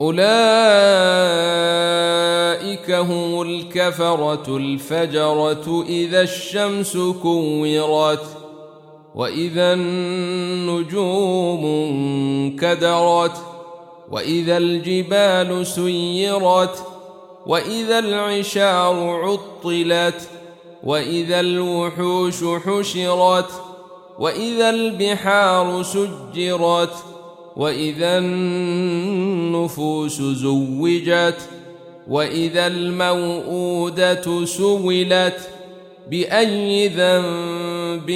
[0.00, 0.26] أولئك
[2.90, 8.24] هم الكفرة الفجرة إذا الشمس كورت
[9.14, 13.36] وإذا النجوم انكدرت
[14.10, 16.84] وإذا الجبال سيرت
[17.46, 20.28] وإذا العشار عطلت
[20.84, 23.50] وإذا الوحوش حشرت
[24.18, 27.15] وإذا البحار سجرت
[27.56, 31.48] وإذا النفوس زوجت
[32.08, 35.48] وإذا الموءودة سولت
[36.10, 38.10] بأي ذنب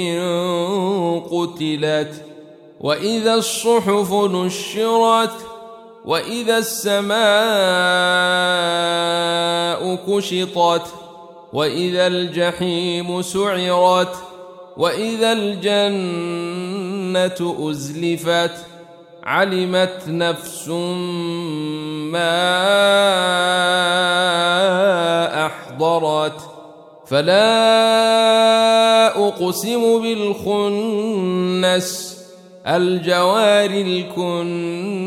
[1.31, 2.25] قتلت
[2.81, 5.31] وإذا الصحف نشرت
[6.05, 7.21] وإذا السماء
[9.95, 10.87] كشطت
[11.53, 14.15] وإذا الجحيم سعرت
[14.77, 16.49] وإذا الجنة
[17.69, 18.70] أزلفت.
[19.23, 22.31] علمت نفس ما
[25.45, 26.41] أحضرت
[27.07, 27.67] فلا
[29.27, 31.91] أقسم بالخنس
[32.67, 35.01] الجوار الكنس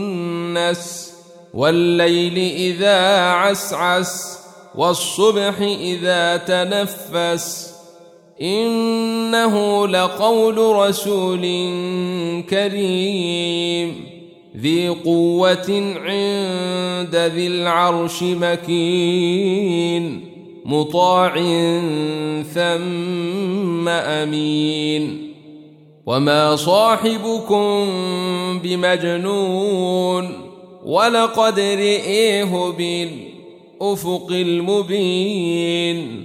[1.54, 4.38] والليل إذا عسعس
[4.74, 7.73] والصبح إذا تنفس.
[8.42, 11.40] إنه لقول رسول
[12.50, 14.14] كريم.
[14.56, 20.20] ذي قوة عند ذي العرش مكين
[20.64, 21.34] مطاع
[22.54, 25.34] ثم أمين.
[26.06, 27.88] وما صاحبكم
[28.62, 30.28] بمجنون
[30.84, 36.24] ولقد رئيه بالأفق المبين.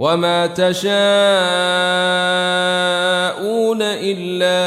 [0.00, 1.02] وما تشاءون
[3.82, 4.60] إلا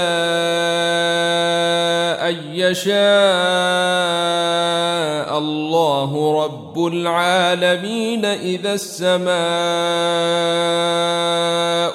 [2.29, 2.93] أن يشاء
[5.37, 9.33] الله رب العالمين إذا السماء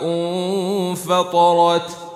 [0.05, 2.08] انفطرت